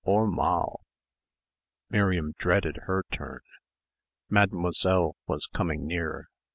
[0.03, 0.81] Hör mal"
[1.91, 3.41] Miriam dreaded her turn.
[4.29, 6.27] Mademoiselle was coming near